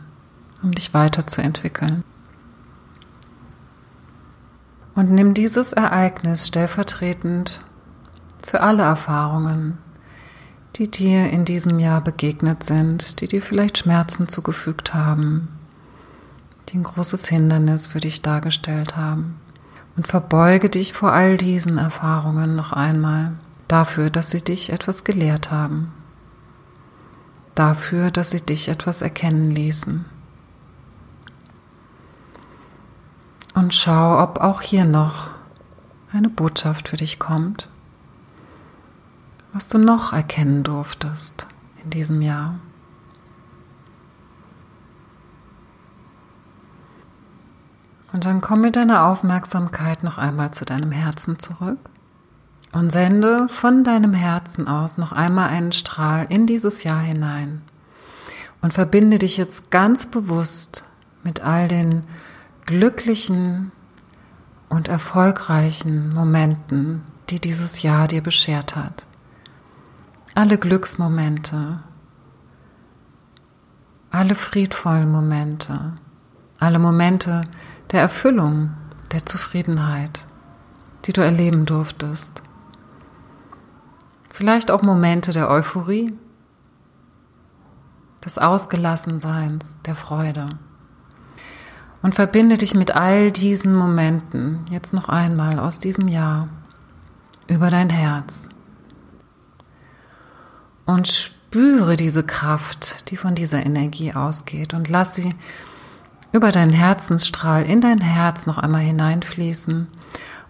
um 0.63 0.73
dich 0.73 0.93
weiterzuentwickeln. 0.93 2.05
Und 4.95 5.11
nimm 5.11 5.33
dieses 5.33 5.73
Ereignis 5.73 6.47
stellvertretend 6.47 7.65
für 8.39 8.61
alle 8.61 8.83
Erfahrungen, 8.83 9.79
die 10.77 10.91
dir 10.91 11.31
in 11.31 11.47
diesem 11.47 11.79
Jahr 11.79 12.03
begegnet 12.03 12.65
sind, 12.65 13.21
die 13.21 13.29
dir 13.29 13.41
vielleicht 13.41 13.79
Schmerzen 13.79 14.29
zugefügt 14.29 14.93
haben, 14.93 15.49
die 16.69 16.79
ein 16.79 16.83
großes 16.83 17.27
Hindernis 17.29 17.87
für 17.87 18.01
dich 18.01 18.21
dargestellt 18.21 18.97
haben. 18.97 19.37
Und 19.97 20.07
verbeuge 20.07 20.71
dich 20.71 20.93
vor 20.95 21.13
all 21.13 21.37
diesen 21.37 21.77
Erfahrungen 21.77 22.57
noch 22.57 22.73
einmal 22.73 23.33
dafür, 23.69 24.09
dass 24.09 24.31
sie 24.31 24.43
dich 24.43 24.73
etwas 24.73 25.05
gelehrt 25.05 25.51
haben, 25.51 25.93
dafür, 27.55 28.11
dass 28.11 28.31
sie 28.31 28.41
dich 28.41 28.69
etwas 28.69 29.03
erkennen 29.03 29.51
ließen. 29.51 30.05
Und 33.55 33.75
schau, 33.75 34.23
ob 34.23 34.41
auch 34.41 34.63
hier 34.63 34.85
noch 34.85 35.31
eine 36.13 36.29
Botschaft 36.29 36.89
für 36.89 36.97
dich 36.97 37.19
kommt, 37.19 37.69
was 39.53 39.69
du 39.69 39.79
noch 39.79 40.13
erkennen 40.13 40.63
durftest 40.63 41.47
in 41.85 41.91
diesem 41.91 42.23
Jahr. 42.23 42.59
Und 48.13 48.27
dann 48.27 48.41
komm 48.41 48.61
mit 48.61 48.77
deiner 48.77 49.07
Aufmerksamkeit 49.07 50.03
noch 50.03 50.19
einmal 50.19 50.53
zu 50.53 50.65
deinem 50.65 50.93
Herzen 50.93 51.39
zurück 51.39 51.79
und 52.73 52.91
sende 52.91 53.49
von 53.49 53.85
deinem 53.85 54.15
Herzen 54.15 54.67
aus 54.67 54.99
noch 54.99 55.13
einmal 55.13 55.51
einen 55.51 55.73
Strahl 55.73 56.27
in 56.29 56.47
dieses 56.47 56.85
Jahr 56.85 57.01
hinein 57.01 57.63
und 58.63 58.73
verbinde 58.73 59.19
dich 59.19 59.37
jetzt 59.37 59.71
ganz 59.71 60.07
bewusst 60.07 60.85
mit 61.23 61.41
all 61.41 61.69
den 61.69 62.05
glücklichen 62.65 63.73
und 64.69 64.89
erfolgreichen 64.89 66.15
Momenten, 66.15 67.03
die 67.29 67.41
dieses 67.41 67.83
Jahr 67.83 68.09
dir 68.09 68.23
beschert 68.23 68.75
hat. 68.75 69.07
Alle 70.35 70.57
Glücksmomente, 70.57 71.81
alle 74.11 74.35
friedvollen 74.35 75.11
Momente, 75.11 75.93
alle 76.59 76.79
Momente, 76.79 77.43
der 77.91 78.01
Erfüllung, 78.01 78.71
der 79.11 79.27
Zufriedenheit, 79.27 80.27
die 81.05 81.13
du 81.13 81.21
erleben 81.21 81.67
durftest. 81.67 82.43
Vielleicht 84.33 84.71
auch 84.71 84.81
Momente 84.81 85.33
der 85.33 85.51
Euphorie, 85.51 86.15
des 88.25 88.39
Ausgelassenseins, 88.39 89.81
der 89.83 89.95
Freude. 89.95 90.49
Und 92.01 92.15
verbinde 92.15 92.57
dich 92.57 92.75
mit 92.75 92.97
all 92.97 93.31
diesen 93.31 93.77
Momenten 93.77 94.65
jetzt 94.71 94.95
noch 94.95 95.11
einmal 95.11 95.59
aus 95.59 95.79
diesem 95.79 96.09
Jahr 96.09 96.49
über 97.47 97.69
dein 97.69 97.91
Herz. 97.91 98.49
Und 100.87 101.09
spüre 101.09 101.97
diese 101.97 102.25
Kraft, 102.25 103.11
die 103.11 103.19
von 103.19 103.35
dieser 103.35 103.65
Energie 103.65 104.15
ausgeht 104.15 104.73
und 104.73 104.89
lass 104.89 105.15
sie 105.15 105.35
über 106.33 106.53
deinen 106.53 106.73
Herzensstrahl 106.73 107.65
in 107.65 107.83
dein 107.83 108.01
Herz 108.01 108.47
noch 108.47 108.57
einmal 108.57 108.81
hineinfließen 108.81 109.89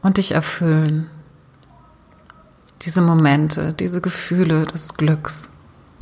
und 0.02 0.16
dich 0.18 0.32
erfüllen. 0.32 1.10
Diese 2.84 3.00
Momente, 3.00 3.74
diese 3.74 4.00
Gefühle 4.00 4.66
des 4.66 4.94
Glücks, 4.94 5.50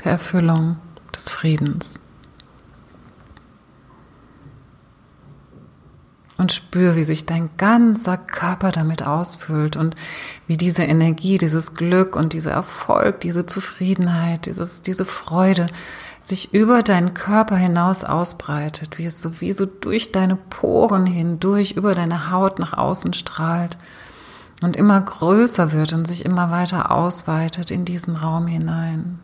der 0.02 0.12
Erfüllung, 0.12 0.76
des 1.14 1.28
Friedens. 1.28 2.00
Und 6.38 6.54
spür, 6.54 6.96
wie 6.96 7.04
sich 7.04 7.26
dein 7.26 7.50
ganzer 7.58 8.16
Körper 8.16 8.72
damit 8.72 9.06
ausfüllt 9.06 9.76
und 9.76 9.94
wie 10.46 10.56
diese 10.56 10.84
Energie, 10.84 11.36
dieses 11.36 11.74
Glück 11.74 12.16
und 12.16 12.32
dieser 12.32 12.52
Erfolg, 12.52 13.20
diese 13.20 13.44
Zufriedenheit, 13.44 14.46
dieses, 14.46 14.80
diese 14.80 15.04
Freude 15.04 15.66
sich 16.22 16.54
über 16.54 16.82
deinen 16.82 17.12
Körper 17.12 17.56
hinaus 17.56 18.04
ausbreitet, 18.04 18.96
wie 18.96 19.04
es 19.04 19.20
so 19.20 19.42
wie 19.42 19.52
so 19.52 19.66
durch 19.66 20.12
deine 20.12 20.36
Poren 20.36 21.04
hindurch, 21.04 21.72
über 21.72 21.94
deine 21.94 22.30
Haut 22.30 22.58
nach 22.58 22.72
außen 22.72 23.12
strahlt 23.12 23.76
und 24.60 24.76
immer 24.76 25.00
größer 25.00 25.72
wird 25.72 25.92
und 25.92 26.06
sich 26.06 26.24
immer 26.24 26.50
weiter 26.50 26.90
ausweitet 26.90 27.70
in 27.70 27.84
diesen 27.84 28.16
Raum 28.16 28.46
hinein. 28.46 29.18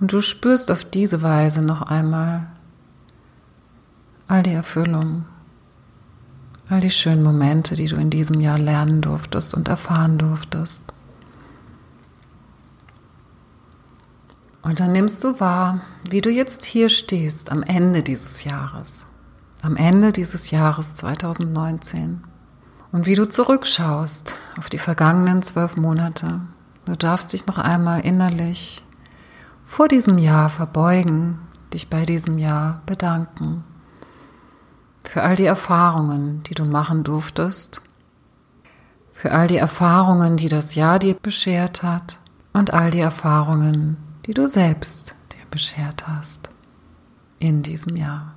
Und 0.00 0.12
du 0.12 0.20
spürst 0.20 0.70
auf 0.72 0.84
diese 0.84 1.22
Weise 1.22 1.62
noch 1.62 1.82
einmal 1.82 2.48
all 4.26 4.42
die 4.42 4.52
Erfüllung, 4.52 5.24
all 6.68 6.80
die 6.80 6.90
schönen 6.90 7.22
Momente, 7.22 7.76
die 7.76 7.86
du 7.86 7.96
in 7.96 8.10
diesem 8.10 8.40
Jahr 8.40 8.58
lernen 8.58 9.02
durftest 9.02 9.54
und 9.54 9.68
erfahren 9.68 10.18
durftest. 10.18 10.94
Und 14.62 14.80
dann 14.80 14.92
nimmst 14.92 15.22
du 15.24 15.40
wahr, 15.40 15.80
wie 16.08 16.20
du 16.20 16.30
jetzt 16.30 16.64
hier 16.64 16.88
stehst 16.88 17.50
am 17.50 17.62
Ende 17.62 18.02
dieses 18.02 18.44
Jahres, 18.44 19.04
am 19.62 19.76
Ende 19.76 20.12
dieses 20.12 20.50
Jahres 20.50 20.94
2019 20.94 22.22
und 22.92 23.06
wie 23.06 23.14
du 23.14 23.28
zurückschaust 23.28 24.38
auf 24.58 24.68
die 24.68 24.78
vergangenen 24.78 25.42
zwölf 25.42 25.76
Monate. 25.76 26.40
Du 26.84 26.96
darfst 26.96 27.32
dich 27.32 27.46
noch 27.46 27.58
einmal 27.58 28.00
innerlich 28.00 28.84
vor 29.64 29.88
diesem 29.88 30.18
Jahr 30.18 30.50
verbeugen, 30.50 31.38
dich 31.72 31.88
bei 31.88 32.04
diesem 32.04 32.38
Jahr 32.38 32.82
bedanken 32.86 33.64
für 35.04 35.22
all 35.22 35.36
die 35.36 35.46
Erfahrungen, 35.46 36.42
die 36.44 36.54
du 36.54 36.64
machen 36.64 37.04
durftest, 37.04 37.82
für 39.12 39.32
all 39.32 39.48
die 39.48 39.56
Erfahrungen, 39.56 40.36
die 40.36 40.48
das 40.48 40.74
Jahr 40.74 40.98
dir 40.98 41.14
beschert 41.14 41.82
hat 41.82 42.20
und 42.52 42.72
all 42.72 42.90
die 42.90 43.00
Erfahrungen, 43.00 43.96
die 44.26 44.34
du 44.34 44.48
selbst 44.48 45.16
dir 45.32 45.44
beschert 45.50 46.06
hast 46.06 46.50
in 47.38 47.62
diesem 47.62 47.96
Jahr. 47.96 48.34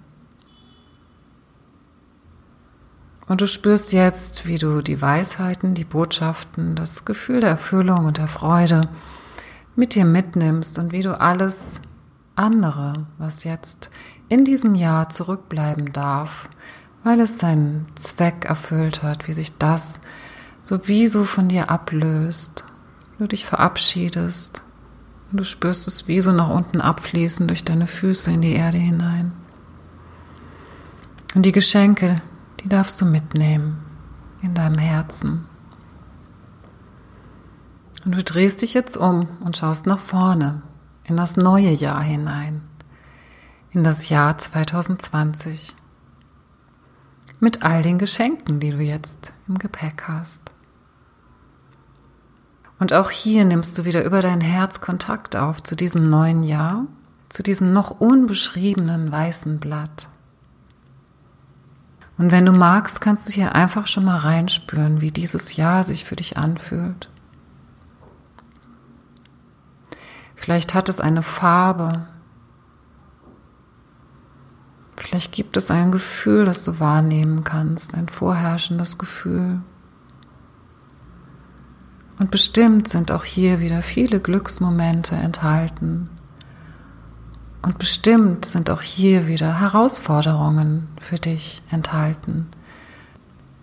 Und 3.33 3.41
du 3.41 3.47
spürst 3.47 3.93
jetzt, 3.93 4.45
wie 4.45 4.59
du 4.59 4.83
die 4.83 5.01
Weisheiten, 5.01 5.73
die 5.73 5.85
Botschaften, 5.85 6.75
das 6.75 7.03
Gefühl 7.03 7.39
der 7.39 7.49
Erfüllung 7.49 8.05
und 8.05 8.19
der 8.19 8.27
Freude 8.27 8.89
mit 9.75 9.95
dir 9.95 10.05
mitnimmst 10.05 10.77
und 10.77 10.91
wie 10.91 11.01
du 11.01 11.19
alles 11.19 11.81
andere, 12.35 13.07
was 13.17 13.43
jetzt 13.43 13.89
in 14.29 14.45
diesem 14.45 14.75
Jahr 14.75 15.09
zurückbleiben 15.09 15.91
darf, 15.93 16.47
weil 17.03 17.19
es 17.21 17.39
seinen 17.39 17.87
Zweck 17.95 18.45
erfüllt 18.45 19.01
hat, 19.01 19.27
wie 19.27 19.33
sich 19.33 19.57
das 19.57 19.99
sowieso 20.61 21.23
von 21.23 21.49
dir 21.49 21.71
ablöst, 21.71 22.65
wie 23.13 23.23
du 23.23 23.27
dich 23.29 23.47
verabschiedest 23.47 24.61
und 25.31 25.39
du 25.39 25.43
spürst 25.43 25.87
es 25.87 26.07
wie 26.07 26.21
so 26.21 26.31
nach 26.31 26.51
unten 26.51 26.81
abfließen 26.81 27.47
durch 27.47 27.65
deine 27.65 27.87
Füße 27.87 28.29
in 28.29 28.41
die 28.41 28.53
Erde 28.53 28.77
hinein. 28.77 29.31
Und 31.33 31.47
die 31.47 31.51
Geschenke, 31.51 32.21
die 32.63 32.69
darfst 32.69 32.99
du 33.01 33.05
mitnehmen 33.05 33.83
in 34.41 34.53
deinem 34.53 34.77
Herzen. 34.77 35.45
Und 38.05 38.15
du 38.15 38.23
drehst 38.23 38.61
dich 38.61 38.73
jetzt 38.73 38.97
um 38.97 39.27
und 39.41 39.57
schaust 39.57 39.85
nach 39.85 39.99
vorne 39.99 40.61
in 41.05 41.17
das 41.17 41.37
neue 41.37 41.71
Jahr 41.71 42.01
hinein, 42.01 42.61
in 43.71 43.83
das 43.83 44.09
Jahr 44.09 44.37
2020, 44.37 45.75
mit 47.39 47.63
all 47.63 47.81
den 47.81 47.97
Geschenken, 47.97 48.59
die 48.59 48.71
du 48.71 48.81
jetzt 48.81 49.33
im 49.47 49.57
Gepäck 49.57 50.03
hast. 50.07 50.51
Und 52.79 52.93
auch 52.93 53.11
hier 53.11 53.45
nimmst 53.45 53.77
du 53.77 53.85
wieder 53.85 54.03
über 54.03 54.21
dein 54.21 54.41
Herz 54.41 54.81
Kontakt 54.81 55.35
auf 55.35 55.63
zu 55.63 55.75
diesem 55.75 56.09
neuen 56.09 56.43
Jahr, 56.43 56.85
zu 57.29 57.43
diesem 57.43 57.73
noch 57.73 57.99
unbeschriebenen 57.99 59.11
weißen 59.11 59.59
Blatt. 59.59 60.09
Und 62.17 62.31
wenn 62.31 62.45
du 62.45 62.51
magst, 62.51 63.01
kannst 63.01 63.27
du 63.27 63.33
hier 63.33 63.55
einfach 63.55 63.87
schon 63.87 64.05
mal 64.05 64.17
reinspüren, 64.17 65.01
wie 65.01 65.11
dieses 65.11 65.55
Jahr 65.55 65.83
sich 65.83 66.05
für 66.05 66.15
dich 66.15 66.37
anfühlt. 66.37 67.09
Vielleicht 70.35 70.73
hat 70.73 70.89
es 70.89 70.99
eine 70.99 71.23
Farbe. 71.23 72.05
Vielleicht 74.95 75.31
gibt 75.31 75.57
es 75.57 75.71
ein 75.71 75.91
Gefühl, 75.91 76.45
das 76.45 76.63
du 76.63 76.79
wahrnehmen 76.79 77.43
kannst, 77.43 77.95
ein 77.95 78.09
vorherrschendes 78.09 78.97
Gefühl. 78.97 79.61
Und 82.19 82.29
bestimmt 82.29 82.87
sind 82.87 83.11
auch 83.11 83.25
hier 83.25 83.59
wieder 83.59 83.81
viele 83.81 84.19
Glücksmomente 84.19 85.15
enthalten. 85.15 86.09
Und 87.63 87.77
bestimmt 87.77 88.45
sind 88.45 88.69
auch 88.69 88.81
hier 88.81 89.27
wieder 89.27 89.61
Herausforderungen 89.61 90.89
für 90.99 91.15
dich 91.15 91.63
enthalten, 91.71 92.49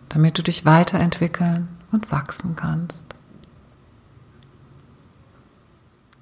damit 0.08 0.38
du 0.38 0.42
dich 0.42 0.64
weiterentwickeln 0.64 1.68
und 1.92 2.10
wachsen 2.10 2.56
kannst. 2.56 3.14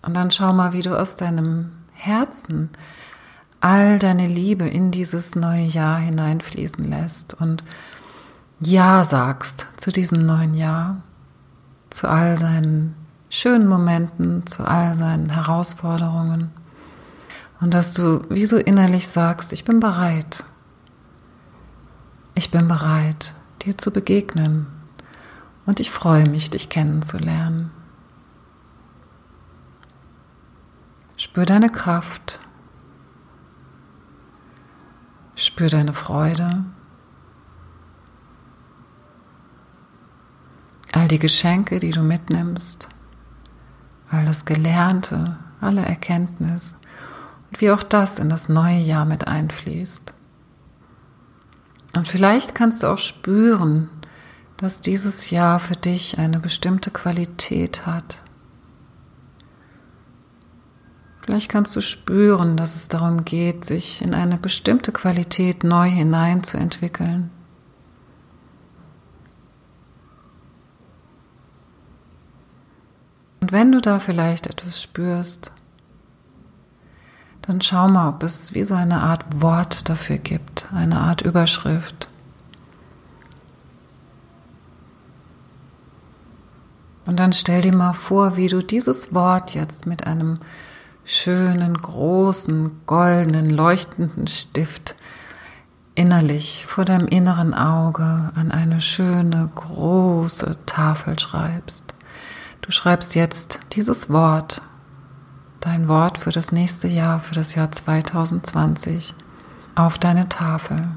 Und 0.02 0.14
dann 0.14 0.32
schau 0.32 0.52
mal, 0.52 0.72
wie 0.72 0.82
du 0.82 0.98
aus 0.98 1.14
deinem 1.14 1.70
Herzen 1.92 2.70
all 3.60 4.00
deine 4.00 4.26
Liebe 4.26 4.68
in 4.68 4.90
dieses 4.90 5.36
neue 5.36 5.64
Jahr 5.64 5.98
hineinfließen 5.98 6.84
lässt 6.84 7.34
und 7.34 7.62
Ja 8.58 9.04
sagst 9.04 9.66
zu 9.76 9.92
diesem 9.92 10.26
neuen 10.26 10.54
Jahr, 10.54 11.02
zu 11.90 12.08
all 12.08 12.38
seinen 12.38 12.96
schönen 13.30 13.68
Momenten, 13.68 14.46
zu 14.46 14.64
all 14.64 14.96
seinen 14.96 15.30
Herausforderungen. 15.30 16.50
Und 17.60 17.74
dass 17.74 17.94
du 17.94 18.22
wie 18.30 18.46
so 18.46 18.56
innerlich 18.56 19.08
sagst, 19.08 19.52
ich 19.52 19.64
bin 19.64 19.80
bereit. 19.80 20.44
Ich 22.34 22.50
bin 22.50 22.68
bereit, 22.68 23.34
dir 23.62 23.76
zu 23.76 23.90
begegnen. 23.90 24.66
Und 25.66 25.80
ich 25.80 25.90
freue 25.90 26.28
mich, 26.28 26.50
dich 26.50 26.68
kennenzulernen. 26.68 27.70
Spür 31.16 31.46
deine 31.46 31.68
Kraft. 31.68 32.40
Spür 35.34 35.68
deine 35.68 35.92
Freude. 35.92 36.64
All 40.92 41.08
die 41.08 41.18
Geschenke, 41.18 41.80
die 41.80 41.90
du 41.90 42.02
mitnimmst 42.02 42.88
all 44.10 44.24
das 44.24 44.44
Gelernte, 44.44 45.36
alle 45.60 45.84
Erkenntnis 45.84 46.77
und 47.50 47.60
wie 47.60 47.70
auch 47.70 47.82
das 47.82 48.18
in 48.18 48.28
das 48.28 48.48
neue 48.48 48.78
Jahr 48.78 49.04
mit 49.04 49.26
einfließt. 49.26 50.14
Und 51.96 52.06
vielleicht 52.06 52.54
kannst 52.54 52.82
du 52.82 52.88
auch 52.88 52.98
spüren, 52.98 53.88
dass 54.56 54.80
dieses 54.80 55.30
Jahr 55.30 55.60
für 55.60 55.76
dich 55.76 56.18
eine 56.18 56.40
bestimmte 56.40 56.90
Qualität 56.90 57.86
hat. 57.86 58.22
Vielleicht 61.22 61.50
kannst 61.50 61.76
du 61.76 61.80
spüren, 61.80 62.56
dass 62.56 62.74
es 62.74 62.88
darum 62.88 63.24
geht, 63.24 63.64
sich 63.64 64.02
in 64.02 64.14
eine 64.14 64.38
bestimmte 64.38 64.92
Qualität 64.92 65.62
neu 65.62 65.88
hineinzuentwickeln. 65.88 67.30
Und 73.40 73.52
wenn 73.52 73.72
du 73.72 73.80
da 73.80 73.98
vielleicht 73.98 74.46
etwas 74.46 74.82
spürst, 74.82 75.52
dann 77.48 77.62
schau 77.62 77.88
mal, 77.88 78.10
ob 78.10 78.22
es 78.24 78.54
wie 78.54 78.62
so 78.62 78.74
eine 78.74 79.00
Art 79.00 79.40
Wort 79.40 79.88
dafür 79.88 80.18
gibt, 80.18 80.68
eine 80.70 81.00
Art 81.00 81.22
Überschrift. 81.22 82.10
Und 87.06 87.18
dann 87.18 87.32
stell 87.32 87.62
dir 87.62 87.74
mal 87.74 87.94
vor, 87.94 88.36
wie 88.36 88.48
du 88.48 88.62
dieses 88.62 89.14
Wort 89.14 89.54
jetzt 89.54 89.86
mit 89.86 90.06
einem 90.06 90.38
schönen, 91.06 91.72
großen, 91.72 92.82
goldenen, 92.84 93.48
leuchtenden 93.48 94.26
Stift 94.26 94.94
innerlich 95.94 96.66
vor 96.66 96.84
deinem 96.84 97.08
inneren 97.08 97.54
Auge 97.54 98.30
an 98.34 98.52
eine 98.52 98.82
schöne, 98.82 99.50
große 99.54 100.58
Tafel 100.66 101.18
schreibst. 101.18 101.94
Du 102.60 102.70
schreibst 102.72 103.14
jetzt 103.14 103.60
dieses 103.72 104.10
Wort, 104.10 104.60
dein 105.60 105.88
Wort 105.88 106.18
für 106.18 106.30
das 106.30 106.52
nächste 106.52 106.88
Jahr, 106.88 107.20
für 107.20 107.34
das 107.34 107.54
Jahr 107.54 107.70
2020, 107.70 109.14
auf 109.74 109.98
deine 109.98 110.28
Tafel. 110.28 110.88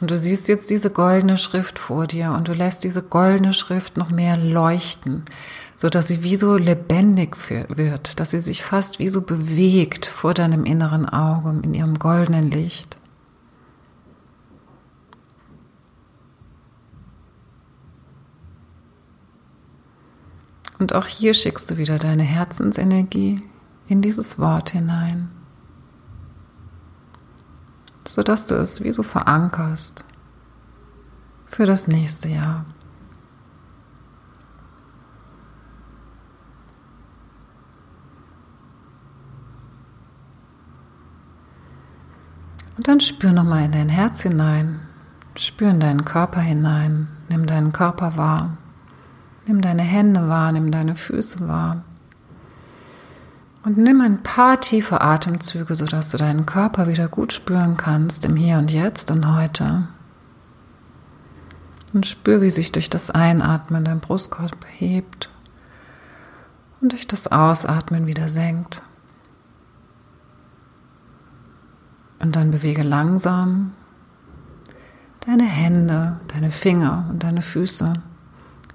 Und 0.00 0.12
du 0.12 0.16
siehst 0.16 0.48
jetzt 0.48 0.70
diese 0.70 0.90
goldene 0.90 1.36
Schrift 1.36 1.78
vor 1.78 2.06
dir 2.06 2.32
und 2.32 2.46
du 2.46 2.52
lässt 2.52 2.84
diese 2.84 3.02
goldene 3.02 3.52
Schrift 3.52 3.96
noch 3.96 4.10
mehr 4.10 4.36
leuchten, 4.36 5.24
so 5.74 5.88
dass 5.88 6.06
sie 6.06 6.22
wie 6.22 6.36
so 6.36 6.56
lebendig 6.56 7.36
wird, 7.68 8.20
dass 8.20 8.30
sie 8.30 8.38
sich 8.38 8.62
fast 8.62 9.00
wie 9.00 9.08
so 9.08 9.22
bewegt 9.22 10.06
vor 10.06 10.34
deinem 10.34 10.64
inneren 10.64 11.08
Auge 11.08 11.60
in 11.62 11.74
ihrem 11.74 11.98
goldenen 11.98 12.50
Licht. 12.50 12.97
Und 20.78 20.94
auch 20.94 21.06
hier 21.06 21.34
schickst 21.34 21.70
du 21.70 21.76
wieder 21.76 21.98
deine 21.98 22.22
Herzensenergie 22.22 23.42
in 23.88 24.00
dieses 24.02 24.38
Wort 24.38 24.70
hinein, 24.70 25.30
sodass 28.06 28.46
du 28.46 28.54
es 28.54 28.82
wie 28.84 28.92
so 28.92 29.02
verankerst 29.02 30.04
für 31.46 31.66
das 31.66 31.88
nächste 31.88 32.28
Jahr. 32.28 32.64
Und 42.76 42.86
dann 42.86 43.00
spür 43.00 43.32
nochmal 43.32 43.64
in 43.64 43.72
dein 43.72 43.88
Herz 43.88 44.22
hinein, 44.22 44.78
spür 45.34 45.70
in 45.70 45.80
deinen 45.80 46.04
Körper 46.04 46.40
hinein, 46.40 47.08
nimm 47.28 47.46
deinen 47.46 47.72
Körper 47.72 48.16
wahr. 48.16 48.56
Nimm 49.48 49.62
deine 49.62 49.82
Hände 49.82 50.28
wahr, 50.28 50.52
nimm 50.52 50.70
deine 50.70 50.94
Füße 50.94 51.48
wahr. 51.48 51.82
Und 53.64 53.78
nimm 53.78 54.02
ein 54.02 54.22
paar 54.22 54.60
tiefe 54.60 55.00
Atemzüge, 55.00 55.74
sodass 55.74 56.10
du 56.10 56.18
deinen 56.18 56.44
Körper 56.44 56.86
wieder 56.86 57.08
gut 57.08 57.32
spüren 57.32 57.78
kannst 57.78 58.26
im 58.26 58.36
Hier 58.36 58.58
und 58.58 58.70
Jetzt 58.70 59.10
und 59.10 59.34
heute. 59.34 59.88
Und 61.94 62.06
spür, 62.06 62.42
wie 62.42 62.50
sich 62.50 62.72
durch 62.72 62.90
das 62.90 63.10
Einatmen 63.10 63.84
dein 63.84 64.00
Brustkorb 64.00 64.66
hebt 64.66 65.30
und 66.82 66.92
durch 66.92 67.08
das 67.08 67.32
Ausatmen 67.32 68.06
wieder 68.06 68.28
senkt. 68.28 68.82
Und 72.18 72.36
dann 72.36 72.50
bewege 72.50 72.82
langsam 72.82 73.72
deine 75.20 75.46
Hände, 75.46 76.20
deine 76.34 76.50
Finger 76.50 77.06
und 77.08 77.22
deine 77.22 77.40
Füße 77.40 77.94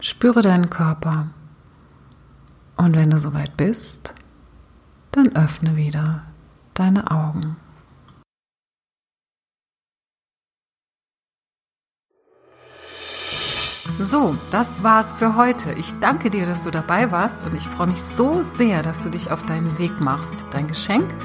Spüre 0.04 0.42
deinen 0.42 0.70
Körper. 0.70 1.30
Und 2.76 2.94
wenn 2.94 3.10
du 3.10 3.18
soweit 3.18 3.56
bist, 3.56 4.14
dann 5.12 5.34
öffne 5.34 5.78
wieder 5.78 6.24
deine 6.74 7.10
Augen. 7.10 7.56
So, 13.98 14.36
das 14.52 14.84
war's 14.84 15.14
für 15.14 15.38
heute. 15.38 15.72
Ich 15.72 15.98
danke 16.02 16.30
dir, 16.30 16.46
dass 16.46 16.64
du 16.64 16.72
dabei 16.72 17.10
warst 17.12 17.46
und 17.46 17.56
ich 17.56 17.66
freue 17.66 17.88
mich 17.88 18.02
so 18.02 18.44
sehr, 18.56 18.84
dass 18.84 19.00
du 19.00 19.10
dich 19.10 19.32
auf 19.32 19.46
deinen 19.46 19.78
Weg 19.80 20.02
machst, 20.02 20.44
dein 20.52 20.68
Geschenk 20.68 21.16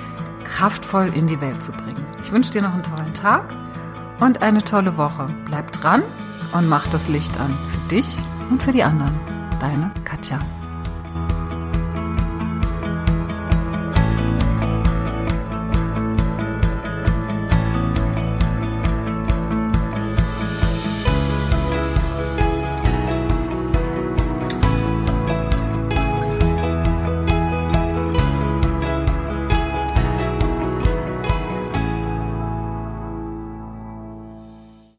kraftvoll 0.45 1.13
in 1.15 1.27
die 1.27 1.41
Welt 1.41 1.65
zu 1.65 1.73
bringen. 1.73 2.07
Ich 2.21 2.31
wünsche 2.31 2.53
dir 2.53 2.63
noch 2.63 2.75
einen 2.75 2.85
tollen 2.85 3.13
Tag 3.13 3.53
und 4.21 4.41
eine 4.41 4.63
tolle 4.63 4.97
Woche. 4.97 5.27
Bleib 5.47 5.73
dran 5.73 6.05
und 6.53 6.69
mach 6.69 6.87
das 6.87 7.09
Licht 7.09 7.41
an 7.41 7.59
für 7.71 7.89
dich 7.89 8.23
und 8.51 8.63
für 8.63 8.73
die 8.73 8.83
anderen. 8.83 9.15
Deine 9.61 9.91
Katja. 10.05 10.39